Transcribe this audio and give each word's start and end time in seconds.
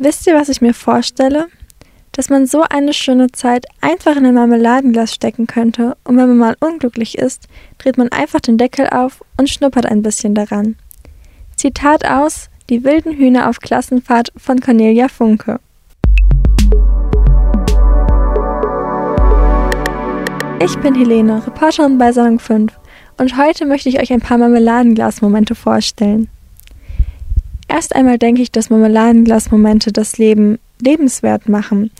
Wisst 0.00 0.28
ihr, 0.28 0.36
was 0.36 0.48
ich 0.48 0.60
mir 0.60 0.74
vorstelle? 0.74 1.48
Dass 2.12 2.30
man 2.30 2.46
so 2.46 2.62
eine 2.62 2.92
schöne 2.92 3.32
Zeit 3.32 3.66
einfach 3.80 4.14
in 4.14 4.26
ein 4.26 4.34
Marmeladenglas 4.34 5.12
stecken 5.12 5.48
könnte 5.48 5.96
und 6.04 6.16
wenn 6.16 6.28
man 6.28 6.38
mal 6.38 6.56
unglücklich 6.60 7.18
ist, 7.18 7.48
dreht 7.78 7.98
man 7.98 8.08
einfach 8.12 8.38
den 8.38 8.58
Deckel 8.58 8.88
auf 8.90 9.24
und 9.36 9.50
schnuppert 9.50 9.86
ein 9.86 10.02
bisschen 10.02 10.36
daran. 10.36 10.76
Zitat 11.56 12.08
aus 12.08 12.48
Die 12.70 12.84
wilden 12.84 13.16
Hühner 13.16 13.48
auf 13.48 13.58
Klassenfahrt 13.58 14.32
von 14.36 14.60
Cornelia 14.60 15.08
Funke. 15.08 15.58
Ich 20.64 20.78
bin 20.78 20.94
Helene, 20.94 21.44
Reporterin 21.44 21.98
bei 21.98 22.12
Salon 22.12 22.38
5 22.38 22.72
und 23.16 23.36
heute 23.36 23.66
möchte 23.66 23.88
ich 23.88 23.98
euch 24.00 24.12
ein 24.12 24.20
paar 24.20 24.38
Marmeladenglas-Momente 24.38 25.56
vorstellen. 25.56 26.28
Erst 27.68 27.94
einmal 27.94 28.18
denke 28.18 28.42
ich, 28.42 28.50
dass 28.50 28.70
Marmeladenglas-Momente 28.70 29.92
das 29.92 30.16
Leben 30.16 30.58
lebenswert 30.80 31.48
machen 31.48 31.90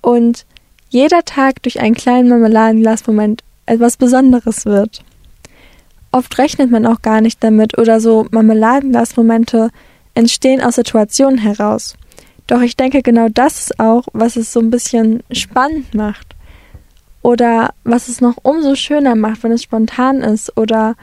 und 0.00 0.46
jeder 0.88 1.24
Tag 1.24 1.62
durch 1.62 1.80
einen 1.80 1.94
kleinen 1.94 2.28
Marmeladenglas-Moment 2.28 3.42
etwas 3.66 3.96
Besonderes 3.96 4.64
wird. 4.64 5.04
Oft 6.10 6.36
rechnet 6.38 6.70
man 6.70 6.86
auch 6.86 7.02
gar 7.02 7.20
nicht 7.20 7.42
damit 7.42 7.78
oder 7.78 8.00
so 8.00 8.26
Marmeladenglas-Momente 8.30 9.70
entstehen 10.14 10.60
aus 10.60 10.76
Situationen 10.76 11.38
heraus. 11.38 11.96
Doch 12.46 12.60
ich 12.60 12.76
denke, 12.76 13.02
genau 13.02 13.28
das 13.28 13.60
ist 13.60 13.80
auch, 13.80 14.04
was 14.12 14.36
es 14.36 14.52
so 14.52 14.60
ein 14.60 14.70
bisschen 14.70 15.22
spannend 15.30 15.94
macht. 15.94 16.34
Oder 17.22 17.72
was 17.84 18.08
es 18.08 18.20
noch 18.20 18.36
umso 18.42 18.74
schöner 18.74 19.14
macht, 19.14 19.42
wenn 19.42 19.52
es 19.52 19.62
spontan 19.62 20.22
ist 20.22 20.56
oder 20.56 20.96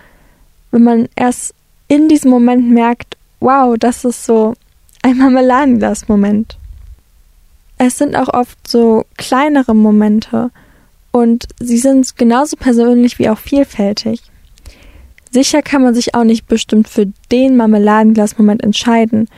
wenn 0.72 0.84
man 0.84 1.10
erst 1.16 1.56
in 1.88 2.08
diesem 2.10 2.30
Moment 2.30 2.70
merkt, 2.70 3.18
wow, 3.40 3.76
das 3.78 4.06
ist 4.06 4.26
so 4.26 4.54
ein 5.02 5.18
Marmeladenglas-Moment. 5.18 6.58
Es 7.78 7.98
sind 7.98 8.16
auch 8.16 8.34
oft 8.34 8.68
so 8.68 9.06
kleinere 9.18 9.74
Momente 9.74 10.52
und 11.12 11.46
sie 11.60 11.78
sind 11.78 12.18
genauso 12.18 12.58
persönlich 12.58 13.20
wie 13.20 13.30
auch 13.30 13.38
vielfältig. 13.38 14.22
Sicher 15.32 15.62
kann 15.62 15.84
man 15.84 15.94
sich 15.94 16.16
auch 16.16 16.24
nicht 16.24 16.48
bestimmt 16.48 16.90
für 16.90 17.08
den 17.32 17.56
Marmeladenglas-Moment 17.56 18.64
entscheiden, 18.64 19.30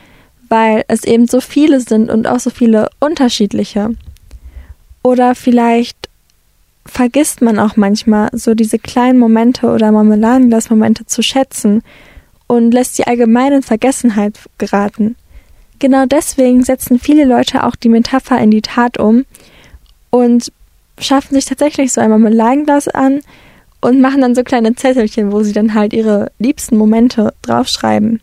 weil 0.48 0.84
es 0.88 1.04
eben 1.04 1.26
so 1.26 1.40
viele 1.40 1.80
sind 1.80 2.10
und 2.10 2.26
auch 2.26 2.40
so 2.40 2.50
viele 2.50 2.88
unterschiedliche. 2.98 3.90
Oder 5.02 5.34
vielleicht 5.34 6.08
vergisst 6.84 7.42
man 7.42 7.58
auch 7.58 7.76
manchmal 7.76 8.30
so 8.32 8.54
diese 8.54 8.78
kleinen 8.78 9.18
Momente 9.18 9.68
oder 9.70 9.92
Marmeladenglas-Momente 9.92 11.06
zu 11.06 11.22
schätzen 11.22 11.82
und 12.52 12.70
lässt 12.70 12.96
sie 12.96 13.06
allgemein 13.06 13.54
in 13.54 13.62
Vergessenheit 13.62 14.38
geraten. 14.58 15.16
Genau 15.78 16.04
deswegen 16.04 16.62
setzen 16.62 16.98
viele 16.98 17.24
Leute 17.24 17.64
auch 17.64 17.76
die 17.76 17.88
Metapher 17.88 18.38
in 18.38 18.50
die 18.50 18.60
Tat 18.60 18.98
um 18.98 19.24
und 20.10 20.52
schaffen 20.98 21.34
sich 21.34 21.46
tatsächlich 21.46 21.94
so 21.94 22.02
ein 22.02 22.10
Marmeladenglas 22.10 22.88
an 22.88 23.20
und 23.80 24.02
machen 24.02 24.20
dann 24.20 24.34
so 24.34 24.42
kleine 24.42 24.74
Zettelchen, 24.74 25.32
wo 25.32 25.42
sie 25.42 25.54
dann 25.54 25.72
halt 25.72 25.94
ihre 25.94 26.30
liebsten 26.38 26.76
Momente 26.76 27.32
draufschreiben. 27.40 28.20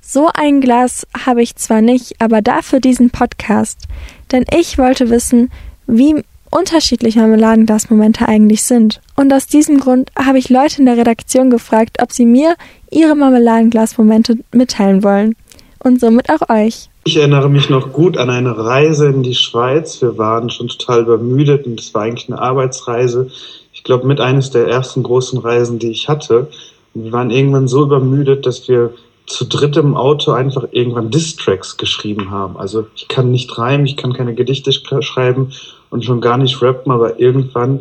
So 0.00 0.30
ein 0.32 0.60
Glas 0.60 1.04
habe 1.26 1.42
ich 1.42 1.56
zwar 1.56 1.80
nicht, 1.80 2.20
aber 2.20 2.40
dafür 2.40 2.78
diesen 2.78 3.10
Podcast, 3.10 3.88
denn 4.30 4.44
ich 4.56 4.78
wollte 4.78 5.10
wissen, 5.10 5.50
wie 5.88 6.22
unterschiedlich 6.54 7.16
Marmeladenglas-Momente 7.16 8.28
eigentlich 8.28 8.62
sind. 8.62 9.00
Und 9.16 9.32
aus 9.32 9.48
diesem 9.48 9.80
Grund 9.80 10.12
habe 10.16 10.38
ich 10.38 10.50
Leute 10.50 10.78
in 10.78 10.86
der 10.86 10.96
Redaktion 10.96 11.50
gefragt, 11.50 11.98
ob 12.00 12.12
sie 12.12 12.26
mir 12.26 12.54
ihre 12.94 13.14
Marmeladenglas-Momente 13.14 14.38
mitteilen 14.52 15.02
wollen. 15.02 15.36
Und 15.82 16.00
somit 16.00 16.30
auch 16.30 16.48
euch. 16.48 16.88
Ich 17.04 17.18
erinnere 17.18 17.50
mich 17.50 17.68
noch 17.68 17.92
gut 17.92 18.16
an 18.16 18.30
eine 18.30 18.56
Reise 18.56 19.08
in 19.08 19.22
die 19.22 19.34
Schweiz. 19.34 20.00
Wir 20.00 20.16
waren 20.16 20.48
schon 20.48 20.68
total 20.68 21.02
übermüdet 21.02 21.66
und 21.66 21.78
es 21.78 21.92
war 21.92 22.02
eigentlich 22.02 22.30
eine 22.30 22.40
Arbeitsreise. 22.40 23.28
Ich 23.74 23.84
glaube, 23.84 24.06
mit 24.06 24.18
eines 24.18 24.50
der 24.50 24.66
ersten 24.66 25.02
großen 25.02 25.38
Reisen, 25.38 25.78
die 25.78 25.90
ich 25.90 26.08
hatte. 26.08 26.48
Und 26.94 27.04
wir 27.04 27.12
waren 27.12 27.30
irgendwann 27.30 27.68
so 27.68 27.82
übermüdet, 27.82 28.46
dass 28.46 28.66
wir 28.66 28.94
zu 29.26 29.44
dritt 29.44 29.76
im 29.76 29.94
Auto 29.94 30.32
einfach 30.32 30.64
irgendwann 30.70 31.10
Distracks 31.10 31.76
geschrieben 31.76 32.30
haben. 32.30 32.56
Also 32.56 32.86
ich 32.94 33.08
kann 33.08 33.30
nicht 33.30 33.58
reimen, 33.58 33.86
ich 33.86 33.96
kann 33.96 34.12
keine 34.12 34.34
Gedichte 34.34 34.72
schreiben 34.72 35.52
und 35.90 36.04
schon 36.04 36.20
gar 36.20 36.38
nicht 36.38 36.60
rappen, 36.62 36.92
aber 36.92 37.20
irgendwann 37.20 37.80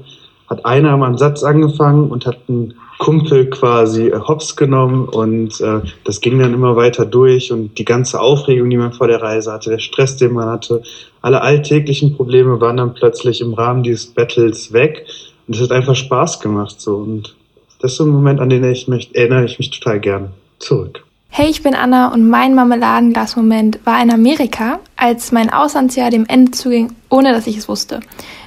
hat 0.49 0.65
einer 0.65 0.95
mal 0.97 1.07
einen 1.07 1.17
Satz 1.17 1.43
angefangen 1.43 2.11
und 2.11 2.25
hat 2.25 2.37
einen 2.47 2.73
Kumpel 2.99 3.49
quasi 3.49 4.07
äh, 4.07 4.19
hops 4.19 4.55
genommen 4.55 5.07
und 5.07 5.59
äh, 5.61 5.81
das 6.03 6.21
ging 6.21 6.39
dann 6.39 6.53
immer 6.53 6.75
weiter 6.75 7.05
durch 7.05 7.51
und 7.51 7.77
die 7.77 7.85
ganze 7.85 8.19
Aufregung, 8.19 8.69
die 8.69 8.77
man 8.77 8.93
vor 8.93 9.07
der 9.07 9.21
Reise 9.21 9.51
hatte, 9.51 9.69
der 9.69 9.79
Stress, 9.79 10.17
den 10.17 10.33
man 10.33 10.49
hatte, 10.49 10.83
alle 11.21 11.41
alltäglichen 11.41 12.15
Probleme 12.15 12.59
waren 12.61 12.77
dann 12.77 12.93
plötzlich 12.93 13.41
im 13.41 13.53
Rahmen 13.53 13.83
dieses 13.83 14.07
Battles 14.07 14.73
weg 14.73 15.05
und 15.47 15.55
es 15.55 15.61
hat 15.61 15.71
einfach 15.71 15.95
Spaß 15.95 16.39
gemacht 16.39 16.79
so 16.79 16.97
und 16.97 17.35
das 17.79 17.91
ist 17.91 17.97
so 17.97 18.05
ein 18.05 18.11
Moment, 18.11 18.39
an 18.39 18.49
den 18.49 18.63
ich 18.63 18.87
mich, 18.87 19.13
erinnere 19.13 19.45
ich 19.45 19.59
mich 19.59 19.69
total 19.69 19.99
gern 19.99 20.29
zurück. 20.59 21.03
Hey, 21.35 21.49
ich 21.49 21.63
bin 21.63 21.73
Anna 21.73 22.13
und 22.13 22.29
mein 22.29 22.53
Marmeladenglas-Moment 22.53 23.79
war 23.85 23.99
in 24.03 24.11
Amerika, 24.11 24.79
als 24.95 25.31
mein 25.31 25.51
Auslandsjahr 25.51 26.11
dem 26.11 26.27
Ende 26.27 26.51
zuging, 26.51 26.95
ohne 27.09 27.33
dass 27.33 27.47
ich 27.47 27.57
es 27.57 27.67
wusste. 27.67 28.01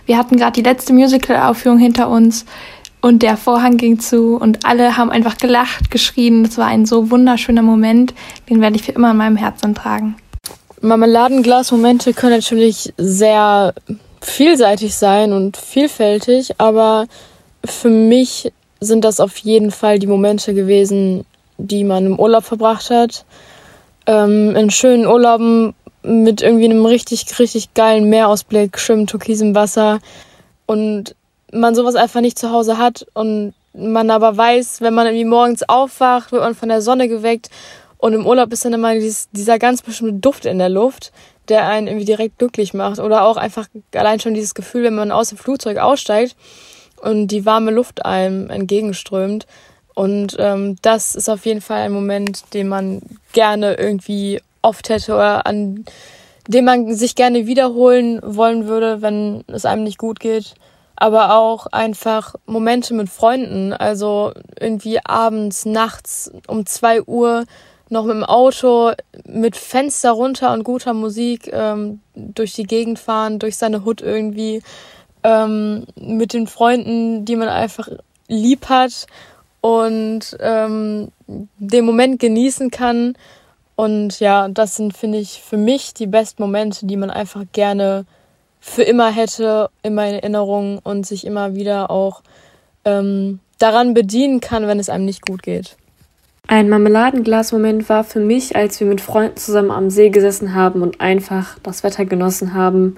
Wir 0.07 0.17
hatten 0.17 0.37
gerade 0.37 0.53
die 0.53 0.63
letzte 0.63 0.93
Musical-Aufführung 0.93 1.78
hinter 1.78 2.09
uns 2.09 2.47
und 3.06 3.22
der 3.22 3.37
Vorhang 3.37 3.77
ging 3.77 4.00
zu 4.00 4.37
und 4.37 4.67
alle 4.67 4.97
haben 4.97 5.11
einfach 5.11 5.39
gelacht, 5.39 5.93
geschrien. 5.93 6.43
Das 6.43 6.59
war 6.59 6.67
ein 6.67 6.87
so 6.87 7.09
wunderschöner 7.12 7.62
Moment, 7.62 8.15
den 8.50 8.61
werde 8.61 8.75
ich 8.75 8.83
für 8.83 8.91
immer 8.91 9.12
in 9.12 9.17
meinem 9.17 9.37
Herzen 9.37 9.77
tragen. 9.77 10.17
Marmeladenglas-Momente 10.81 12.15
können 12.15 12.34
natürlich 12.34 12.93
sehr 12.97 13.75
vielseitig 14.21 14.97
sein 14.97 15.33
und 15.33 15.56
vielfältig, 15.56 16.56
aber 16.59 17.06
für 17.65 17.91
mich 17.91 18.53
sind 18.81 19.05
das 19.05 19.21
auf 19.21 19.37
jeden 19.37 19.71
Fall 19.71 20.00
die 20.00 20.09
Momente 20.09 20.53
gewesen, 20.53 21.25
die 21.59 21.84
man 21.84 22.06
im 22.06 22.19
Urlaub 22.19 22.43
verbracht 22.43 22.91
hat. 22.91 23.25
Ähm, 24.09 24.56
in 24.56 24.69
schönen 24.71 25.06
Urlauben 25.06 25.75
mit 26.03 26.43
irgendwie 26.43 26.65
einem 26.65 26.84
richtig, 26.84 27.39
richtig 27.39 27.72
geilen 27.75 28.11
Meerausblick, 28.11 28.81
schönem 28.81 29.06
türkisem 29.06 29.55
Wasser 29.55 30.00
und 30.66 31.15
man 31.53 31.75
sowas 31.75 31.95
einfach 31.95 32.21
nicht 32.21 32.39
zu 32.39 32.51
Hause 32.51 32.79
hat 32.79 33.07
und 33.15 33.55
man 33.73 34.11
aber 34.11 34.37
weiß, 34.37 34.81
wenn 34.81 34.95
man 34.95 35.07
irgendwie 35.07 35.25
morgens 35.25 35.62
aufwacht, 35.69 36.33
wird 36.33 36.43
man 36.43 36.55
von 36.55 36.69
der 36.69 36.83
Sonne 36.83 37.09
geweckt 37.09 37.51
und 37.99 38.15
im 38.15 38.27
Urlaub 38.27 38.53
ist 38.53 38.65
dann 38.65 38.73
immer 38.73 38.95
dieses, 38.95 39.29
dieser 39.31 39.59
ganz 39.59 39.83
bestimmte 39.83 40.15
Duft 40.15 40.47
in 40.47 40.59
der 40.59 40.69
Luft, 40.69 41.12
der 41.49 41.67
einen 41.69 41.87
irgendwie 41.87 42.07
direkt 42.07 42.39
glücklich 42.39 42.75
macht 42.75 42.99
oder 42.99 43.25
auch 43.25 43.37
einfach 43.37 43.69
allein 43.95 44.21
schon 44.21 44.34
dieses 44.34 44.55
Gefühl, 44.55 44.84
wenn 44.84 44.95
man 44.95 45.12
aus 45.12 45.29
dem 45.29 45.39
Flugzeug 45.39 45.79
aussteigt 45.79 46.37
und 47.01 47.29
die 47.29 47.45
warme 47.45 47.71
Luft 47.71 48.05
einem 48.05 48.51
entgegenströmt 48.51 49.47
und 49.97 50.37
ähm, 50.39 50.77
das 50.83 51.15
ist 51.15 51.31
auf 51.31 51.47
jeden 51.47 51.63
Fall 51.63 51.81
ein 51.81 51.93
Moment, 51.93 52.53
den 52.53 52.69
man 52.69 53.01
gerne 53.33 53.75
irgendwie 53.75 54.43
oft 54.61 54.91
hätte 54.91 55.15
oder 55.15 55.47
an 55.47 55.87
dem 56.49 56.67
man 56.67 56.95
sich 56.95 57.15
gerne 57.15 57.47
wiederholen 57.47 58.21
wollen 58.23 58.67
würde, 58.67 59.01
wenn 59.01 59.43
es 59.47 59.65
einem 59.65 59.84
nicht 59.84 59.97
gut 59.97 60.21
geht. 60.21 60.55
Aber 60.97 61.34
auch 61.37 61.67
einfach 61.67 62.34
Momente 62.47 62.95
mit 62.95 63.09
Freunden, 63.11 63.73
also 63.73 64.33
irgendwie 64.59 64.99
abends, 65.05 65.67
nachts 65.67 66.31
um 66.47 66.67
zwei 66.67 67.03
Uhr 67.03 67.45
noch 67.89 68.05
mit 68.05 68.15
dem 68.15 68.25
Auto 68.25 68.93
mit 69.25 69.57
Fenster 69.57 70.11
runter 70.11 70.53
und 70.53 70.65
guter 70.65 70.95
Musik 70.95 71.51
ähm, 71.53 72.01
durch 72.15 72.55
die 72.55 72.65
Gegend 72.65 72.99
fahren, 72.99 73.39
durch 73.39 73.57
seine 73.57 73.84
Hut 73.84 74.01
irgendwie, 74.01 74.62
ähm, 75.23 75.87
mit 75.97 76.33
den 76.33 76.47
Freunden, 76.47 77.25
die 77.25 77.37
man 77.37 77.49
einfach 77.49 77.89
lieb 78.28 78.69
hat 78.69 79.07
und 79.61 80.37
ähm, 80.41 81.11
den 81.27 81.84
Moment 81.84 82.21
genießen 82.21 82.71
kann. 82.71 83.17
Und 83.75 84.21
ja, 84.21 84.49
das 84.49 84.77
sind, 84.77 84.97
finde 84.97 85.19
ich, 85.19 85.43
für 85.43 85.57
mich 85.57 85.95
die 85.95 86.07
besten 86.07 86.43
Momente, 86.43 86.87
die 86.87 86.97
man 86.97 87.11
einfach 87.11 87.45
gerne 87.53 88.07
für 88.66 88.83
immer 88.83 89.10
hätte 89.10 89.71
in 89.84 89.95
meiner 89.95 90.16
Erinnerung 90.16 90.80
und 90.83 91.07
sich 91.07 91.24
immer 91.24 91.54
wieder 91.54 91.89
auch 91.91 92.22
ähm, 92.84 93.39
daran 93.59 93.95
bedienen 93.95 94.41
kann, 94.41 94.66
wenn 94.66 94.80
es 94.80 94.91
einem 94.91 95.04
nicht 95.04 95.24
gut 95.24 95.45
geht. 95.45 95.77
Ein 96.48 96.68
Marmeladenglas-Moment 96.68 97.89
war 97.89 98.03
für 98.03 98.18
mich, 98.21 98.57
als 98.57 98.80
wir 98.80 98.89
mit 98.89 99.01
Freunden 99.01 99.36
zusammen 99.36 99.71
am 99.71 99.89
See 99.89 100.10
gesessen 100.10 100.53
haben 100.54 100.83
und 100.83 101.01
einfach 101.01 101.57
das 101.63 101.84
Wetter 101.84 102.04
genossen 102.04 102.54
haben 102.54 102.97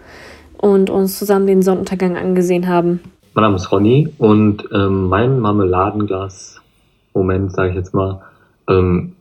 und 0.56 0.88
uns 0.88 1.18
zusammen 1.18 1.46
den 1.46 1.60
Sonnenuntergang 1.62 2.16
angesehen 2.16 2.66
haben. 2.66 3.00
Mein 3.34 3.42
Name 3.42 3.56
ist 3.56 3.70
Ronny 3.70 4.08
und 4.16 4.64
ähm, 4.72 5.08
mein 5.08 5.38
Marmeladenglas-Moment, 5.38 7.52
sage 7.52 7.68
ich 7.70 7.76
jetzt 7.76 7.92
mal, 7.94 8.22
ähm, 8.68 9.14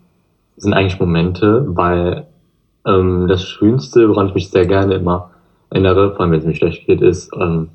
sind 0.56 0.74
eigentlich 0.74 1.00
Momente, 1.00 1.66
weil 1.68 2.26
ähm, 2.86 3.28
das 3.28 3.44
Schönste, 3.44 4.08
woran 4.10 4.30
ich 4.30 4.34
mich 4.34 4.50
sehr 4.50 4.66
gerne 4.66 4.96
immer 4.96 5.32
erinnere, 5.70 6.12
vor 6.12 6.22
allem 6.22 6.32
wenn 6.32 6.40
es 6.40 6.46
mir 6.46 6.56
schlecht 6.56 6.86
geht, 6.86 7.02
ist 7.02 7.32
ähm, 7.40 7.70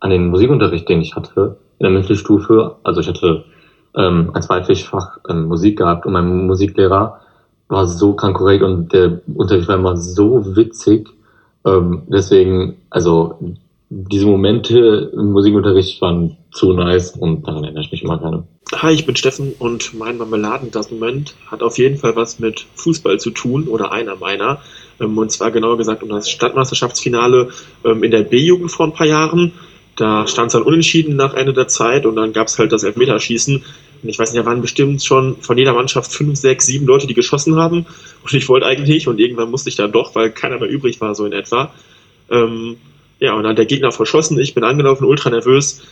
an 0.00 0.10
den 0.10 0.28
Musikunterricht, 0.28 0.88
den 0.88 1.00
ich 1.00 1.14
hatte 1.14 1.58
in 1.78 1.84
der 1.84 1.90
Mittelstufe. 1.90 2.76
Also 2.82 3.00
ich 3.00 3.08
hatte 3.08 3.44
ähm, 3.96 4.30
ein 4.34 4.42
Zweitfach 4.42 5.18
ähm, 5.28 5.44
Musik 5.44 5.78
gehabt 5.78 6.06
und 6.06 6.12
mein 6.12 6.46
Musiklehrer 6.46 7.20
war 7.68 7.86
so 7.86 8.14
krank 8.14 8.36
korrekt 8.36 8.62
und 8.62 8.92
der 8.92 9.20
Unterricht 9.34 9.68
war 9.68 9.76
immer 9.76 9.96
so 9.96 10.56
witzig. 10.56 11.08
Ähm, 11.64 12.02
deswegen, 12.08 12.76
also 12.90 13.38
diese 13.90 14.26
Momente 14.26 15.10
im 15.14 15.32
Musikunterricht 15.32 16.00
waren 16.00 16.36
zu 16.52 16.72
nice 16.72 17.16
und 17.16 17.46
daran 17.46 17.64
erinnere 17.64 17.82
ich 17.82 17.92
mich 17.92 18.02
immer 18.02 18.18
gerne. 18.18 18.44
Hi, 18.76 18.92
ich 18.92 19.04
bin 19.04 19.16
Steffen 19.16 19.52
und 19.58 19.94
mein 19.94 20.16
Marmeladenglas-Moment 20.16 21.34
hat 21.48 21.62
auf 21.62 21.76
jeden 21.76 21.96
Fall 21.96 22.14
was 22.14 22.38
mit 22.38 22.66
Fußball 22.76 23.18
zu 23.18 23.30
tun 23.30 23.66
oder 23.66 23.90
einer 23.90 24.16
meiner. 24.16 24.60
Ähm, 25.00 25.16
und 25.18 25.32
zwar 25.32 25.50
genauer 25.50 25.78
gesagt 25.78 26.02
um 26.02 26.08
das 26.08 26.30
Stadtmeisterschaftsfinale 26.30 27.48
ähm, 27.84 28.04
in 28.04 28.10
der 28.10 28.22
B-Jugend 28.22 28.70
vor 28.70 28.86
ein 28.86 28.92
paar 28.92 29.06
Jahren. 29.06 29.52
Da 29.96 30.26
stand 30.26 30.48
es 30.48 30.52
dann 30.52 30.62
unentschieden 30.62 31.16
nach 31.16 31.34
Ende 31.34 31.52
der 31.52 31.68
Zeit 31.68 32.06
und 32.06 32.16
dann 32.16 32.32
gab 32.32 32.46
es 32.46 32.58
halt 32.58 32.72
das 32.72 32.84
Elfmeterschießen. 32.84 33.56
Und 34.02 34.08
ich 34.08 34.18
weiß 34.18 34.32
nicht, 34.32 34.40
da 34.40 34.46
waren 34.46 34.62
bestimmt 34.62 35.04
schon 35.04 35.36
von 35.40 35.58
jeder 35.58 35.74
Mannschaft 35.74 36.12
fünf, 36.12 36.38
sechs, 36.38 36.66
sieben 36.66 36.86
Leute, 36.86 37.06
die 37.06 37.14
geschossen 37.14 37.56
haben. 37.56 37.86
Und 38.22 38.32
ich 38.32 38.48
wollte 38.48 38.66
eigentlich 38.66 39.08
und 39.08 39.20
irgendwann 39.20 39.50
musste 39.50 39.68
ich 39.68 39.76
dann 39.76 39.92
doch, 39.92 40.14
weil 40.14 40.30
keiner 40.30 40.58
mehr 40.58 40.70
übrig 40.70 41.00
war, 41.00 41.14
so 41.14 41.26
in 41.26 41.32
etwa. 41.32 41.72
Ähm, 42.30 42.76
ja, 43.18 43.34
und 43.34 43.44
dann 43.44 43.56
der 43.56 43.66
Gegner 43.66 43.92
verschossen, 43.92 44.38
ich 44.38 44.54
bin 44.54 44.64
angelaufen, 44.64 45.04
ultra 45.04 45.28
nervös, 45.28 45.82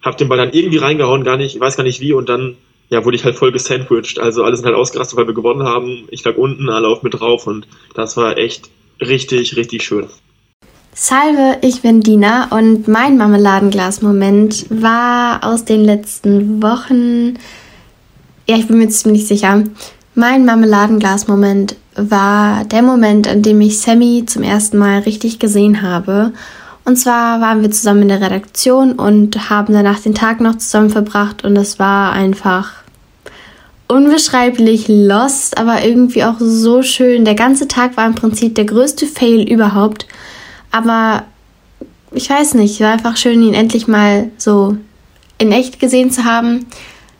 hab 0.00 0.16
den 0.16 0.28
Ball 0.28 0.38
dann 0.38 0.52
irgendwie 0.52 0.78
reingehauen, 0.78 1.22
gar 1.22 1.36
nicht, 1.36 1.54
ich 1.54 1.60
weiß 1.60 1.76
gar 1.76 1.84
nicht 1.84 2.00
wie, 2.00 2.14
und 2.14 2.28
dann 2.28 2.56
ja, 2.92 3.06
wurde 3.06 3.16
ich 3.16 3.24
halt 3.24 3.36
voll 3.36 3.52
gesandwiched. 3.52 4.18
Also 4.18 4.44
alle 4.44 4.54
sind 4.54 4.66
halt 4.66 4.76
ausgerastet, 4.76 5.16
weil 5.18 5.26
wir 5.26 5.32
gewonnen 5.32 5.62
haben. 5.62 6.06
Ich 6.10 6.22
lag 6.24 6.36
unten, 6.36 6.68
alle 6.68 6.88
auf 6.88 7.02
mit 7.02 7.18
drauf 7.18 7.46
und 7.46 7.66
das 7.94 8.18
war 8.18 8.36
echt 8.36 8.68
richtig, 9.00 9.56
richtig 9.56 9.82
schön. 9.82 10.08
Salve, 10.92 11.56
ich 11.62 11.80
bin 11.80 12.02
Dina 12.02 12.48
und 12.50 12.88
mein 12.88 13.16
Marmeladenglas-Moment 13.16 14.66
war 14.68 15.42
aus 15.42 15.64
den 15.64 15.86
letzten 15.86 16.62
Wochen. 16.62 17.38
Ja, 18.46 18.56
ich 18.56 18.68
bin 18.68 18.76
mir 18.76 18.90
ziemlich 18.90 19.26
sicher. 19.26 19.64
Mein 20.14 20.44
Marmeladenglas-Moment 20.44 21.76
war 21.96 22.66
der 22.66 22.82
Moment, 22.82 23.26
an 23.26 23.40
dem 23.40 23.62
ich 23.62 23.80
Sammy 23.80 24.24
zum 24.26 24.42
ersten 24.42 24.76
Mal 24.76 24.98
richtig 25.00 25.38
gesehen 25.38 25.80
habe 25.80 26.34
und 26.84 26.96
zwar 26.96 27.40
waren 27.40 27.62
wir 27.62 27.70
zusammen 27.70 28.02
in 28.02 28.08
der 28.08 28.20
Redaktion 28.20 28.94
und 28.94 29.50
haben 29.50 29.72
danach 29.72 30.00
den 30.00 30.14
Tag 30.14 30.40
noch 30.40 30.58
zusammen 30.58 30.90
verbracht 30.90 31.44
und 31.44 31.56
es 31.56 31.78
war 31.78 32.12
einfach 32.12 32.81
unbeschreiblich 33.92 34.86
lost, 34.88 35.58
aber 35.58 35.84
irgendwie 35.84 36.24
auch 36.24 36.36
so 36.38 36.82
schön. 36.82 37.24
Der 37.24 37.34
ganze 37.34 37.68
Tag 37.68 37.96
war 37.96 38.06
im 38.06 38.14
Prinzip 38.14 38.54
der 38.54 38.64
größte 38.64 39.06
Fail 39.06 39.48
überhaupt, 39.48 40.06
aber 40.70 41.24
ich 42.12 42.28
weiß 42.28 42.54
nicht, 42.54 42.74
es 42.74 42.80
war 42.80 42.92
einfach 42.92 43.16
schön, 43.16 43.42
ihn 43.42 43.54
endlich 43.54 43.88
mal 43.88 44.30
so 44.36 44.76
in 45.38 45.52
echt 45.52 45.80
gesehen 45.80 46.10
zu 46.10 46.24
haben. 46.24 46.66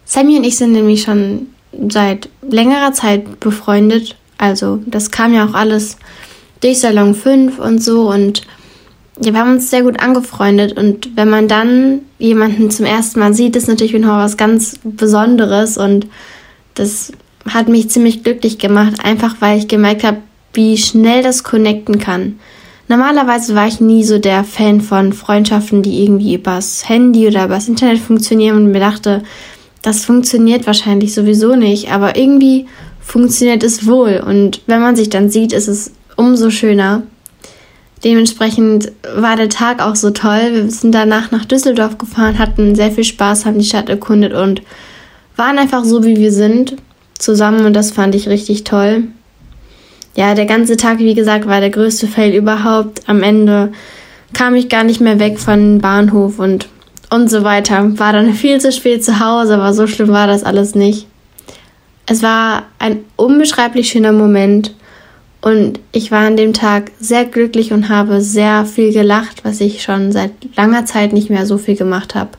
Sammy 0.05 0.37
und 0.37 0.45
ich 0.45 0.57
sind 0.57 0.73
nämlich 0.73 1.03
schon 1.03 1.47
seit 1.89 2.29
längerer 2.43 2.93
Zeit 2.93 3.41
befreundet, 3.41 4.17
also 4.39 4.81
das 4.87 5.11
kam 5.11 5.33
ja 5.33 5.47
auch 5.47 5.55
alles 5.55 5.97
durch 6.61 6.81
Salon 6.81 7.15
5 7.15 7.59
und 7.59 7.83
so 7.83 8.11
und 8.11 8.43
wir 9.19 9.35
haben 9.35 9.53
uns 9.53 9.71
sehr 9.71 9.83
gut 9.83 10.01
angefreundet 10.01 10.77
und 10.77 11.17
wenn 11.17 11.29
man 11.29 11.49
dann 11.49 12.01
jemanden 12.19 12.71
zum 12.71 12.87
ersten 12.87 13.21
Mal 13.21 13.35
sieht, 13.35 13.57
ist 13.57 13.69
natürlich 13.69 13.93
noch 13.95 14.19
was 14.19 14.37
ganz 14.37 14.79
Besonderes 14.83 15.77
und 15.77 16.07
das 16.75 17.13
hat 17.49 17.69
mich 17.69 17.91
ziemlich 17.91 18.23
glücklich 18.23 18.59
gemacht, 18.59 19.05
einfach 19.05 19.37
weil 19.41 19.59
ich 19.59 19.69
gemerkt 19.69 20.05
habe, 20.05 20.19
wie 20.53 20.77
schnell 20.77 21.23
das 21.23 21.45
connecten 21.45 21.99
kann. 21.99 22.39
Normalerweise 22.89 23.55
war 23.55 23.67
ich 23.67 23.81
nie 23.81 24.05
so 24.05 24.19
der 24.19 24.45
Fan 24.45 24.81
von 24.81 25.13
Freundschaften, 25.13 25.83
die 25.83 26.03
irgendwie 26.03 26.35
übers 26.35 26.89
Handy 26.89 27.27
oder 27.27 27.47
übers 27.47 27.69
Internet 27.69 27.99
funktionieren 27.99 28.57
und 28.57 28.73
mir 28.73 28.81
dachte, 28.81 29.23
das 29.81 30.05
funktioniert 30.05 30.67
wahrscheinlich 30.67 31.15
sowieso 31.15 31.57
nicht, 31.57 31.91
aber 31.91 32.17
irgendwie 32.17 32.67
funktioniert 33.01 33.63
es 33.63 33.87
wohl 33.87 34.23
und 34.25 34.61
wenn 34.67 34.81
man 34.81 34.95
sich 34.95 35.11
dann 35.11 35.31
sieht, 35.31 35.53
ist 35.53 35.69
es 35.69 35.93
umso 36.17 36.51
schöner. 36.51 37.03
Dementsprechend 38.05 38.93
war 39.17 39.37
der 39.37 39.49
Tag 39.49 39.81
auch 39.81 39.95
so 39.95 40.11
toll. 40.11 40.51
Wir 40.53 40.71
sind 40.71 40.93
danach 40.93 41.31
nach 41.31 41.45
Düsseldorf 41.45 41.99
gefahren, 41.99 42.39
hatten 42.39 42.75
sehr 42.75 42.91
viel 42.91 43.05
Spaß, 43.05 43.47
haben 43.47 43.59
die 43.59 43.65
Stadt 43.65 43.89
erkundet 43.89 44.33
und 44.33 44.63
waren 45.37 45.59
einfach 45.59 45.85
so, 45.85 46.05
wie 46.05 46.17
wir 46.17 46.33
sind, 46.33 46.77
zusammen 47.19 47.65
und 47.65 47.75
das 47.75 47.91
fand 47.91 48.15
ich 48.15 48.29
richtig 48.29 48.65
toll. 48.65 49.05
Ja, 50.15 50.35
der 50.35 50.47
ganze 50.47 50.77
Tag, 50.77 50.99
wie 50.99 51.15
gesagt, 51.15 51.47
war 51.47 51.61
der 51.61 51.71
größte 51.71 52.07
Fail 52.07 52.35
überhaupt. 52.35 53.09
Am 53.09 53.23
Ende 53.23 53.73
kam 54.35 54.55
ich 54.55 54.69
gar 54.69 54.85
nicht 54.85 55.01
mehr 55.01 55.19
weg 55.19 55.39
von 55.39 55.79
Bahnhof 55.79 56.39
und 56.39 56.69
und 57.13 57.31
so 57.31 57.45
weiter. 57.45 57.99
War 57.99 58.15
dann 58.15 58.33
viel 58.33 58.59
zu 58.61 58.73
spät 58.73 59.05
zu 59.05 59.21
Hause, 59.21 59.55
aber 59.55 59.75
so 59.75 59.87
schlimm 59.87 60.09
war 60.09 60.27
das 60.27 60.45
alles 60.45 60.75
nicht. 60.75 61.07
Es 62.07 62.23
war 62.23 62.65
ein 62.79 63.05
unbeschreiblich 63.17 63.91
schöner 63.91 64.13
Moment 64.13 64.75
und 65.43 65.79
ich 65.93 66.11
war 66.11 66.27
an 66.27 66.39
dem 66.39 66.55
Tag 66.55 66.91
sehr 66.99 67.27
glücklich 67.27 67.73
und 67.73 67.91
habe 67.91 68.23
sehr 68.23 68.65
viel 68.65 68.93
gelacht, 68.93 69.45
was 69.45 69.61
ich 69.61 69.83
schon 69.83 70.11
seit 70.11 70.31
langer 70.57 70.87
Zeit 70.87 71.13
nicht 71.13 71.29
mehr 71.29 71.45
so 71.45 71.59
viel 71.59 71.77
gemacht 71.77 72.15
habe. 72.15 72.31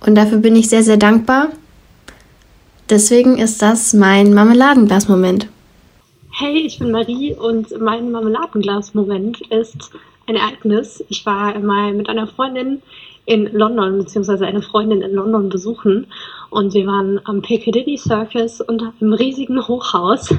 Und 0.00 0.16
dafür 0.16 0.38
bin 0.38 0.56
ich 0.56 0.68
sehr, 0.68 0.82
sehr 0.82 0.96
dankbar. 0.96 1.48
Deswegen 2.90 3.36
ist 3.36 3.60
das 3.60 3.92
mein 3.92 4.32
Marmeladenglas-Moment. 4.32 5.48
Hey, 6.30 6.60
ich 6.60 6.78
bin 6.78 6.90
Marie 6.90 7.34
und 7.34 7.78
mein 7.78 8.10
Marmeladenglas-Moment 8.10 9.42
ist 9.50 9.90
ein 10.26 10.36
Ereignis. 10.36 11.04
Ich 11.10 11.26
war 11.26 11.58
mal 11.58 11.92
mit 11.92 12.08
einer 12.08 12.26
Freundin 12.26 12.80
in 13.26 13.52
London, 13.52 13.98
beziehungsweise 13.98 14.46
eine 14.46 14.62
Freundin 14.62 15.02
in 15.02 15.12
London 15.12 15.50
besuchen 15.50 16.06
und 16.48 16.72
wir 16.72 16.86
waren 16.86 17.20
am 17.24 17.42
Piccadilly 17.42 17.98
Circus 17.98 18.62
unter 18.62 18.94
einem 18.98 19.12
riesigen 19.12 19.68
Hochhaus 19.68 20.34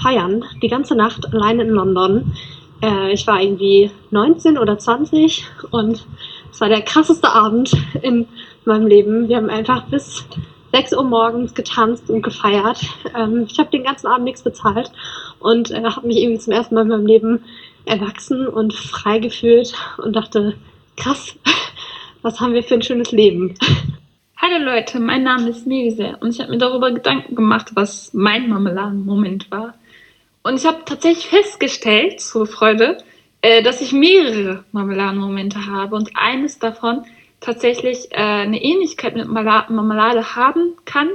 feiern, 0.00 0.44
die 0.62 0.68
ganze 0.68 0.94
Nacht 0.94 1.30
alleine 1.34 1.64
in 1.64 1.70
London. 1.70 2.32
Äh, 2.82 3.12
ich 3.12 3.26
war 3.26 3.42
irgendwie 3.42 3.90
19 4.12 4.56
oder 4.56 4.78
20 4.78 5.44
und 5.72 6.06
es 6.50 6.60
war 6.62 6.70
der 6.70 6.80
krasseste 6.80 7.28
Abend 7.28 7.76
in 8.00 8.26
meinem 8.64 8.86
Leben. 8.86 9.28
Wir 9.28 9.36
haben 9.36 9.50
einfach 9.50 9.84
bis 9.88 10.24
6 10.76 10.92
Uhr 10.92 11.04
morgens 11.04 11.54
getanzt 11.54 12.10
und 12.10 12.20
gefeiert. 12.20 12.78
Ähm, 13.16 13.46
ich 13.50 13.58
habe 13.58 13.70
den 13.70 13.82
ganzen 13.82 14.08
Abend 14.08 14.24
nichts 14.24 14.42
bezahlt 14.42 14.92
und 15.38 15.70
äh, 15.70 15.82
habe 15.82 16.06
mich 16.06 16.18
irgendwie 16.18 16.38
zum 16.38 16.52
ersten 16.52 16.74
Mal 16.74 16.82
in 16.82 16.88
meinem 16.88 17.06
Leben 17.06 17.44
erwachsen 17.86 18.46
und 18.46 18.74
frei 18.74 19.18
gefühlt 19.18 19.72
und 19.96 20.14
dachte, 20.14 20.54
krass, 20.98 21.34
was 22.22 22.40
haben 22.40 22.52
wir 22.52 22.62
für 22.62 22.74
ein 22.74 22.82
schönes 22.82 23.10
Leben. 23.10 23.54
Hallo 24.36 24.62
Leute, 24.62 25.00
mein 25.00 25.22
Name 25.22 25.48
ist 25.48 25.66
Mese 25.66 26.18
und 26.20 26.34
ich 26.34 26.40
habe 26.40 26.50
mir 26.50 26.58
darüber 26.58 26.92
Gedanken 26.92 27.34
gemacht, 27.34 27.70
was 27.72 28.12
mein 28.12 28.50
Marmeladenmoment 28.50 29.50
war. 29.50 29.72
Und 30.42 30.60
ich 30.60 30.66
habe 30.66 30.84
tatsächlich 30.84 31.28
festgestellt, 31.28 32.20
zur 32.20 32.46
Freude, 32.46 32.98
äh, 33.40 33.62
dass 33.62 33.80
ich 33.80 33.94
mehrere 33.94 34.64
Marmeladenmomente 34.72 35.66
habe 35.68 35.96
und 35.96 36.10
eines 36.16 36.58
davon 36.58 37.06
tatsächlich 37.46 38.12
äh, 38.12 38.16
eine 38.16 38.62
Ähnlichkeit 38.62 39.16
mit 39.16 39.28
Marmelade 39.28 40.36
haben 40.36 40.74
kann. 40.84 41.08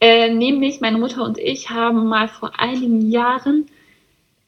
Äh, 0.00 0.32
nämlich 0.34 0.80
meine 0.80 0.98
Mutter 0.98 1.22
und 1.22 1.38
ich 1.38 1.70
haben 1.70 2.08
mal 2.08 2.28
vor 2.28 2.58
einigen 2.58 3.10
Jahren, 3.10 3.66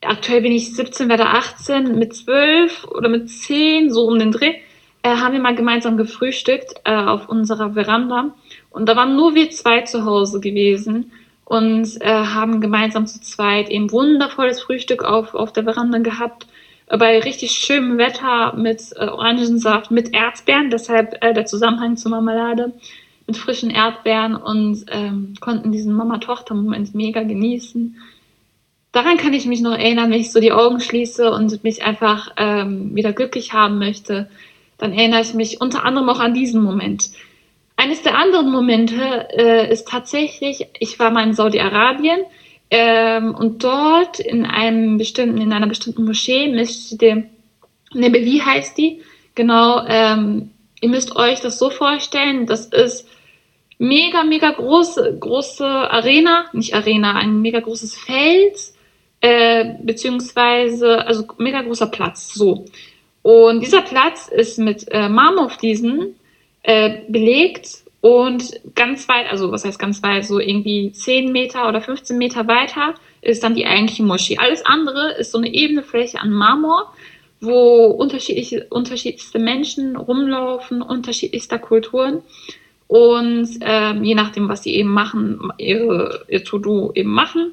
aktuell 0.03 0.43
bin 0.43 0.53
ich 0.53 0.75
17, 0.75 1.09
werde 1.09 1.27
18, 1.27 1.99
mit 1.99 2.15
12 2.15 2.85
oder 2.89 3.09
mit 3.09 3.31
10, 3.31 3.91
so 3.91 4.07
um 4.07 4.19
den 4.19 4.33
Dreh, 4.33 4.55
äh, 5.03 5.17
haben 5.17 5.33
wir 5.35 5.41
mal 5.41 5.55
gemeinsam 5.55 5.97
gefrühstückt 5.97 6.75
äh, 6.85 6.95
auf 6.95 7.29
unserer 7.29 7.73
Veranda. 7.73 8.35
Und 8.71 8.89
da 8.89 8.97
waren 8.97 9.17
nur 9.17 9.35
wir 9.35 9.51
zwei 9.51 9.83
zu 9.83 10.05
Hause 10.05 10.41
gewesen 10.41 11.13
und 11.45 12.01
äh, 12.01 12.09
haben 12.09 12.61
gemeinsam 12.61 13.07
zu 13.07 13.21
zweit 13.21 13.71
eben 13.71 13.91
wundervolles 13.91 14.61
Frühstück 14.61 15.03
auf, 15.03 15.35
auf 15.35 15.53
der 15.53 15.65
Veranda 15.65 15.99
gehabt. 15.99 16.47
Bei 16.89 17.19
richtig 17.19 17.53
schönem 17.53 17.99
Wetter 17.99 18.55
mit 18.57 18.93
äh, 18.97 19.07
Orangensaft, 19.09 19.91
mit 19.91 20.15
Erdbeeren, 20.15 20.71
deshalb 20.71 21.23
äh, 21.23 21.35
der 21.35 21.47
Zusammenhang 21.47 21.97
zur 21.97 22.11
Marmelade, 22.11 22.73
mit 23.27 23.37
frischen 23.37 23.71
Erdbeeren 23.71 24.35
und 24.37 24.87
ähm, 24.91 25.35
konnten 25.41 25.71
diesen 25.71 25.93
Mama-Tochter-Moment 25.95 26.95
mega 26.95 27.23
genießen. 27.23 27.97
Daran 28.93 29.19
kann 29.19 29.35
ich 29.35 29.45
mich 29.45 29.61
noch 29.61 29.73
erinnern, 29.73 30.11
wenn 30.11 30.21
ich 30.21 30.33
so 30.33 30.41
die 30.41 30.53
Augen 30.53 30.81
schließe 30.81 31.31
und 31.31 31.63
mich 31.63 31.85
einfach 31.85 32.33
ähm, 32.39 32.95
wieder 32.95 33.13
glücklich 33.13 33.53
haben 33.53 33.79
möchte 33.79 34.29
dann 34.79 34.93
erinnere 34.93 35.21
ich 35.21 35.35
mich 35.35 35.61
unter 35.61 35.85
anderem 35.85 36.09
auch 36.09 36.21
an 36.21 36.35
diesen 36.35 36.63
Moment. 36.63 37.11
Eines 37.77 38.03
der 38.03 38.17
anderen 38.17 38.51
Momente 38.51 39.29
äh, 39.37 39.71
ist 39.71 39.89
tatsächlich, 39.89 40.67
ich 40.79 40.99
war 40.99 41.11
mal 41.11 41.25
in 41.25 41.35
Saudi-Arabien 41.35 42.21
ähm, 42.71 43.35
und 43.35 43.65
dort 43.65 44.21
in 44.21 44.45
einem 44.45 44.99
bestimmten, 44.99 45.41
in 45.41 45.53
einer 45.53 45.67
bestimmten 45.67 46.05
Moschee, 46.05 46.53
Masjid 46.55 47.27
Nebevi 47.95 48.43
heißt 48.45 48.77
die, 48.77 49.03
genau, 49.35 49.85
ähm, 49.87 50.51
ihr 50.81 50.89
müsst 50.89 51.17
euch 51.17 51.41
das 51.41 51.59
so 51.59 51.71
vorstellen, 51.71 52.47
das 52.47 52.67
ist 52.67 53.09
mega, 53.79 54.25
mega 54.25 54.51
große, 54.51 55.17
große 55.19 55.67
Arena, 55.67 56.47
nicht 56.53 56.75
Arena, 56.75 57.15
ein 57.15 57.41
mega 57.41 57.61
großes 57.61 57.97
Feld, 57.97 58.59
äh, 59.21 59.75
beziehungsweise, 59.83 61.07
also 61.07 61.25
mega 61.39 61.63
großer 61.63 61.87
Platz, 61.87 62.35
so. 62.35 62.67
Und 63.23 63.61
dieser 63.61 63.83
Platz 63.83 64.29
ist 64.29 64.59
mit 64.59 64.87
äh, 64.91 65.09
Marmorfliesen 65.09 66.15
äh, 66.63 67.01
belegt 67.09 67.83
Und 68.01 68.61
ganz 68.77 69.09
weit, 69.09 69.31
also 69.31 69.51
was 69.51 69.65
heißt 69.65 69.79
ganz 69.79 70.03
weit, 70.03 70.25
so 70.25 70.39
irgendwie 70.39 70.93
10 70.93 71.33
Meter 71.33 71.69
oder 71.69 71.81
15 71.81 72.17
Meter 72.17 72.47
weiter 72.47 72.95
ist 73.23 73.43
dann 73.43 73.57
die 73.57 73.67
eigentliche 73.67 74.05
Moschee. 74.05 74.39
Alles 74.39 74.65
andere 74.65 75.15
ist 75.19 75.33
so 75.33 75.39
eine 75.39 75.53
ebene 75.53 75.83
Fläche 75.83 76.21
an 76.21 76.31
Marmor, 76.31 76.93
wo 77.41 77.87
unterschiedliche, 77.87 78.67
unterschiedlichste 78.71 79.41
Menschen 79.41 79.97
rumlaufen, 79.97 80.81
unterschiedlichster 80.83 81.59
Kulturen. 81.59 82.23
Und 82.87 83.49
ähm, 83.61 84.05
je 84.05 84.15
nachdem, 84.15 84.49
was 84.49 84.63
sie 84.63 84.75
eben 84.75 84.91
machen, 84.91 85.53
ihre, 85.59 86.25
ihr 86.29 86.45
To-Do 86.45 86.93
eben 86.95 87.11
machen. 87.11 87.53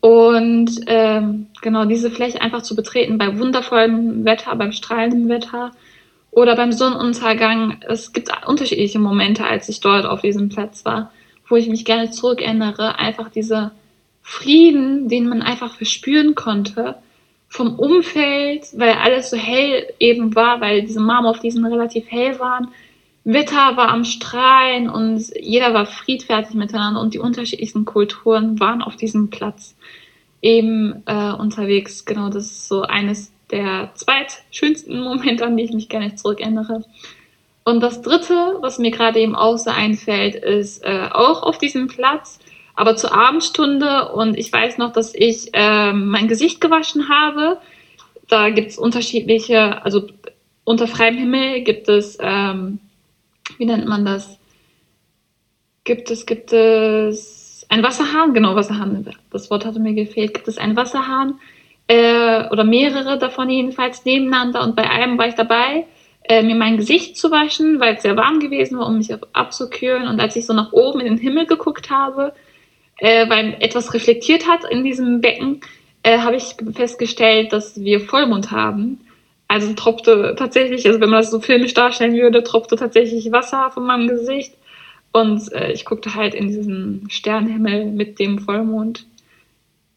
Und 0.00 0.80
ähm, 0.86 1.46
genau 1.62 1.86
diese 1.86 2.10
Fläche 2.10 2.42
einfach 2.42 2.62
zu 2.62 2.76
betreten 2.76 3.16
bei 3.16 3.38
wundervollem 3.38 4.24
Wetter, 4.24 4.54
beim 4.56 4.72
strahlenden 4.72 5.28
Wetter 5.30 5.70
oder 6.34 6.56
beim 6.56 6.72
Sonnenuntergang. 6.72 7.80
Es 7.88 8.12
gibt 8.12 8.30
unterschiedliche 8.46 8.98
Momente, 8.98 9.44
als 9.44 9.68
ich 9.68 9.80
dort 9.80 10.06
auf 10.06 10.20
diesem 10.20 10.48
Platz 10.48 10.84
war, 10.84 11.12
wo 11.48 11.56
ich 11.56 11.68
mich 11.68 11.84
gerne 11.84 12.10
zurückerinnere. 12.10 12.98
Einfach 12.98 13.30
dieser 13.30 13.72
Frieden, 14.22 15.08
den 15.08 15.28
man 15.28 15.42
einfach 15.42 15.76
verspüren 15.76 16.34
konnte 16.34 16.96
vom 17.48 17.78
Umfeld, 17.78 18.66
weil 18.74 18.94
alles 18.94 19.30
so 19.30 19.36
hell 19.36 19.86
eben 20.00 20.34
war, 20.34 20.60
weil 20.60 20.82
diese 20.82 21.00
Marmorfliesen 21.00 21.64
relativ 21.64 22.10
hell 22.10 22.38
waren. 22.40 22.68
Wetter 23.22 23.76
war 23.76 23.88
am 23.88 24.04
Strahlen 24.04 24.90
und 24.90 25.22
jeder 25.40 25.72
war 25.72 25.86
friedfertig 25.86 26.54
miteinander 26.54 27.00
und 27.00 27.14
die 27.14 27.18
unterschiedlichsten 27.18 27.84
Kulturen 27.84 28.58
waren 28.60 28.82
auf 28.82 28.96
diesem 28.96 29.30
Platz 29.30 29.76
eben 30.42 31.02
äh, 31.06 31.32
unterwegs. 31.32 32.04
Genau, 32.04 32.28
das 32.28 32.44
ist 32.44 32.68
so 32.68 32.82
eines 32.82 33.33
der 33.54 33.92
zweitschönsten 33.94 35.00
Momente, 35.00 35.46
an 35.46 35.56
die 35.56 35.62
ich 35.62 35.72
mich 35.72 35.88
gerne 35.88 36.16
zurückerinnere. 36.16 36.84
Und 37.64 37.80
das 37.80 38.02
dritte, 38.02 38.58
was 38.60 38.78
mir 38.78 38.90
gerade 38.90 39.20
eben 39.20 39.36
auch 39.36 39.56
so 39.56 39.70
einfällt, 39.70 40.34
ist 40.34 40.84
äh, 40.84 41.08
auch 41.12 41.44
auf 41.44 41.56
diesem 41.56 41.86
Platz, 41.86 42.40
aber 42.74 42.96
zur 42.96 43.14
Abendstunde. 43.14 44.12
Und 44.12 44.36
ich 44.36 44.52
weiß 44.52 44.76
noch, 44.78 44.92
dass 44.92 45.14
ich 45.14 45.50
äh, 45.52 45.92
mein 45.92 46.26
Gesicht 46.26 46.60
gewaschen 46.60 47.08
habe. 47.08 47.58
Da 48.28 48.50
gibt 48.50 48.72
es 48.72 48.78
unterschiedliche, 48.78 49.82
also 49.84 50.08
unter 50.64 50.88
freiem 50.88 51.16
Himmel 51.16 51.62
gibt 51.62 51.88
es, 51.88 52.18
ähm, 52.20 52.80
wie 53.58 53.66
nennt 53.66 53.86
man 53.86 54.04
das? 54.04 54.36
Gibt 55.84 56.10
es, 56.10 56.26
gibt 56.26 56.52
es 56.52 57.66
ein 57.68 57.82
Wasserhahn? 57.82 58.34
Genau, 58.34 58.56
Wasserhahn. 58.56 59.08
Das 59.30 59.50
Wort 59.50 59.64
hatte 59.64 59.78
mir 59.78 59.94
gefehlt. 59.94 60.34
Gibt 60.34 60.48
es 60.48 60.58
einen 60.58 60.76
Wasserhahn? 60.76 61.38
Äh, 61.88 62.48
oder 62.48 62.64
mehrere 62.64 63.18
davon 63.18 63.50
jedenfalls 63.50 64.04
nebeneinander 64.04 64.62
und 64.62 64.76
bei 64.76 64.88
einem 64.88 65.18
war 65.18 65.28
ich 65.28 65.34
dabei, 65.34 65.86
äh, 66.24 66.42
mir 66.42 66.54
mein 66.54 66.78
Gesicht 66.78 67.16
zu 67.16 67.30
waschen, 67.30 67.80
weil 67.80 67.96
es 67.96 68.02
sehr 68.02 68.16
warm 68.16 68.40
gewesen 68.40 68.78
war, 68.78 68.86
um 68.86 68.98
mich 68.98 69.12
abzukühlen. 69.32 70.08
Und 70.08 70.20
als 70.20 70.36
ich 70.36 70.46
so 70.46 70.54
nach 70.54 70.72
oben 70.72 71.00
in 71.00 71.16
den 71.16 71.18
Himmel 71.18 71.46
geguckt 71.46 71.90
habe, 71.90 72.32
äh, 72.98 73.28
weil 73.28 73.56
etwas 73.60 73.92
reflektiert 73.92 74.48
hat 74.48 74.64
in 74.70 74.84
diesem 74.84 75.20
Becken, 75.20 75.60
äh, 76.02 76.18
habe 76.18 76.36
ich 76.36 76.54
festgestellt, 76.74 77.52
dass 77.52 77.80
wir 77.80 78.00
Vollmond 78.00 78.50
haben. 78.50 79.00
Also 79.48 79.74
tropfte 79.74 80.34
tatsächlich, 80.38 80.86
also 80.86 81.00
wenn 81.00 81.10
man 81.10 81.20
das 81.20 81.30
so 81.30 81.40
filmisch 81.40 81.74
darstellen 81.74 82.14
würde, 82.14 82.42
tropfte 82.42 82.76
tatsächlich 82.76 83.30
Wasser 83.30 83.70
von 83.70 83.84
meinem 83.84 84.08
Gesicht. 84.08 84.54
Und 85.12 85.52
äh, 85.52 85.72
ich 85.72 85.84
guckte 85.84 86.14
halt 86.14 86.34
in 86.34 86.48
diesen 86.48 87.06
Sternenhimmel 87.10 87.86
mit 87.86 88.18
dem 88.18 88.38
Vollmond 88.38 89.06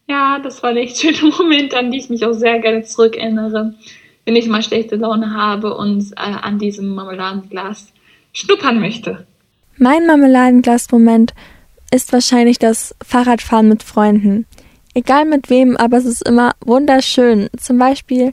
ja, 0.08 0.38
das 0.38 0.62
war 0.62 0.70
ein 0.70 0.76
echt 0.76 0.98
schöner 0.98 1.34
Moment, 1.38 1.74
an 1.74 1.90
die 1.90 1.98
ich 1.98 2.10
mich 2.10 2.24
auch 2.24 2.32
sehr 2.32 2.58
gerne 2.60 2.82
zurückerinnere, 2.82 3.74
wenn 4.24 4.36
ich 4.36 4.48
mal 4.48 4.62
schlechte 4.62 4.96
Laune 4.96 5.34
habe 5.34 5.76
und 5.76 6.12
äh, 6.12 6.16
an 6.16 6.58
diesem 6.58 6.94
Marmeladenglas 6.94 7.92
schnuppern 8.32 8.80
möchte. 8.80 9.26
Mein 9.76 10.06
Marmeladenglas-Moment 10.06 11.34
ist 11.92 12.12
wahrscheinlich 12.12 12.58
das 12.58 12.94
Fahrradfahren 13.04 13.68
mit 13.68 13.82
Freunden. 13.82 14.46
Egal 14.94 15.24
mit 15.24 15.48
wem, 15.48 15.76
aber 15.76 15.98
es 15.98 16.04
ist 16.04 16.28
immer 16.28 16.52
wunderschön. 16.64 17.48
Zum 17.56 17.78
Beispiel 17.78 18.32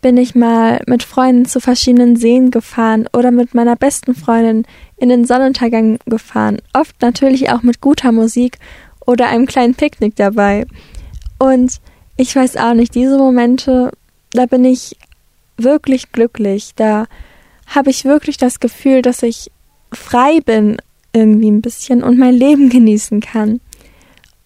bin 0.00 0.16
ich 0.16 0.34
mal 0.34 0.80
mit 0.86 1.02
Freunden 1.02 1.44
zu 1.44 1.60
verschiedenen 1.60 2.16
Seen 2.16 2.50
gefahren 2.50 3.08
oder 3.12 3.30
mit 3.30 3.54
meiner 3.54 3.76
besten 3.76 4.14
Freundin 4.14 4.64
in 4.96 5.08
den 5.08 5.24
Sonnenuntergang 5.24 5.98
gefahren. 6.06 6.58
Oft 6.72 7.02
natürlich 7.02 7.50
auch 7.50 7.62
mit 7.62 7.80
guter 7.80 8.12
Musik 8.12 8.58
oder 9.04 9.28
einem 9.28 9.46
kleinen 9.46 9.74
Picknick 9.74 10.16
dabei. 10.16 10.66
Und 11.38 11.80
ich 12.16 12.34
weiß 12.34 12.56
auch 12.56 12.74
nicht, 12.74 12.94
diese 12.94 13.18
Momente, 13.18 13.92
da 14.30 14.46
bin 14.46 14.64
ich 14.64 14.96
wirklich 15.56 16.12
glücklich. 16.12 16.72
Da 16.76 17.06
habe 17.66 17.90
ich 17.90 18.04
wirklich 18.04 18.36
das 18.36 18.60
Gefühl, 18.60 19.02
dass 19.02 19.22
ich 19.22 19.50
frei 19.92 20.40
bin 20.40 20.76
irgendwie 21.12 21.50
ein 21.50 21.62
bisschen 21.62 22.02
und 22.02 22.18
mein 22.18 22.34
Leben 22.34 22.68
genießen 22.70 23.20
kann. 23.20 23.60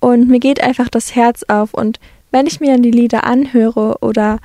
Und 0.01 0.29
mir 0.29 0.41
geht 0.41 0.63
einfach 0.63 0.89
das 0.89 1.15
Herz 1.15 1.45
auf. 1.49 1.75
Und 1.75 2.01
wenn 2.31 2.47
ich 2.47 2.61
mir 2.61 2.73
dann 2.73 2.83
die 2.83 2.91
Lieder 2.91 3.25
anhöre 3.25 3.99
oder 4.01 4.39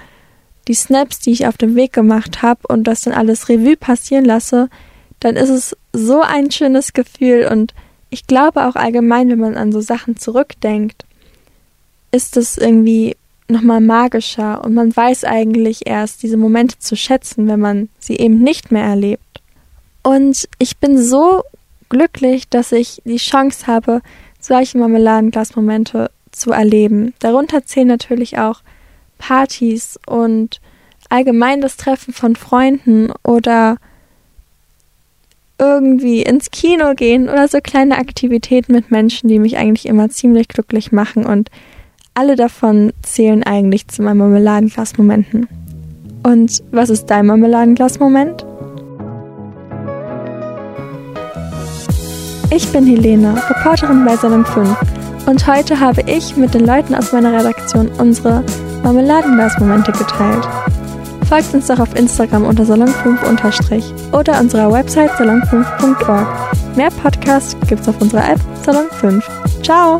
die 0.67 0.73
Snaps, 0.73 1.19
die 1.19 1.31
ich 1.31 1.47
auf 1.47 1.57
dem 1.57 1.75
Weg 1.75 1.93
gemacht 1.93 2.41
habe 2.41 2.61
und 2.67 2.85
das 2.85 3.01
dann 3.01 3.13
alles 3.13 3.49
Revue 3.49 3.77
passieren 3.77 4.25
lasse, 4.25 4.69
dann 5.19 5.35
ist 5.35 5.49
es 5.49 5.77
so 5.93 6.21
ein 6.21 6.51
schönes 6.51 6.93
Gefühl. 6.93 7.47
Und 7.49 7.73
ich 8.09 8.27
glaube 8.27 8.65
auch 8.65 8.75
allgemein, 8.75 9.29
wenn 9.29 9.39
man 9.39 9.55
an 9.55 9.71
so 9.71 9.81
Sachen 9.81 10.17
zurückdenkt, 10.17 11.05
ist 12.15 12.37
es 12.37 12.57
irgendwie 12.57 13.15
nochmal 13.47 13.81
magischer 13.81 14.63
und 14.63 14.73
man 14.73 14.95
weiß 14.95 15.23
eigentlich 15.25 15.85
erst 15.85 16.23
diese 16.23 16.37
Momente 16.37 16.79
zu 16.79 16.95
schätzen, 16.95 17.47
wenn 17.47 17.59
man 17.59 17.89
sie 17.99 18.15
eben 18.15 18.39
nicht 18.39 18.71
mehr 18.71 18.83
erlebt. 18.83 19.41
Und 20.01 20.47
ich 20.57 20.77
bin 20.77 20.97
so 20.97 21.43
glücklich, 21.89 22.49
dass 22.49 22.71
ich 22.71 23.01
die 23.05 23.17
Chance 23.17 23.67
habe, 23.67 24.01
solche 24.39 24.77
Marmeladenglasmomente 24.77 26.09
zu 26.31 26.51
erleben. 26.51 27.13
Darunter 27.19 27.65
zählen 27.65 27.87
natürlich 27.87 28.37
auch 28.37 28.61
Partys 29.17 29.99
und 30.07 30.59
allgemein 31.09 31.61
das 31.61 31.77
Treffen 31.77 32.13
von 32.13 32.35
Freunden 32.35 33.11
oder 33.23 33.77
irgendwie 35.57 36.21
ins 36.23 36.51
Kino 36.51 36.93
gehen 36.95 37.29
oder 37.29 37.47
so 37.47 37.59
kleine 37.61 37.97
Aktivitäten 37.97 38.73
mit 38.73 38.91
Menschen, 38.91 39.29
die 39.29 39.39
mich 39.39 39.57
eigentlich 39.57 39.85
immer 39.85 40.09
ziemlich 40.09 40.47
glücklich 40.47 40.91
machen 40.91 41.25
und 41.25 41.49
alle 42.15 42.35
davon 42.35 42.93
zählen 43.03 43.43
eigentlich 43.43 43.87
zu 43.89 44.01
meinen 44.01 44.17
Marmeladenglas-Momenten. 44.17 45.47
Und 46.23 46.63
was 46.71 46.89
ist 46.89 47.05
dein 47.07 47.27
Marmeladenglas-Moment? 47.27 48.45
Ich 52.49 52.71
bin 52.71 52.85
Helene, 52.85 53.35
Reporterin 53.49 54.05
bei 54.05 54.15
Salon 54.15 54.45
5 54.45 55.27
und 55.27 55.45
heute 55.45 55.79
habe 55.79 56.01
ich 56.07 56.37
mit 56.37 56.53
den 56.53 56.65
Leuten 56.65 56.95
aus 56.95 57.11
meiner 57.11 57.37
Redaktion 57.37 57.89
unsere 57.97 58.43
Marmeladenglas-Momente 58.83 59.91
geteilt. 59.91 60.47
Folgt 61.27 61.53
uns 61.53 61.67
doch 61.67 61.79
auf 61.79 61.95
Instagram 61.95 62.45
unter 62.45 62.63
salon5 62.63 64.13
oder 64.13 64.39
unserer 64.39 64.71
Website 64.71 65.09
salon5.org. 65.11 66.27
Mehr 66.77 66.91
Podcasts 66.91 67.57
gibt's 67.67 67.89
auf 67.89 67.99
unserer 67.99 68.29
App 68.31 68.39
Salon 68.63 68.85
5. 68.91 69.27
Ciao! 69.63 69.99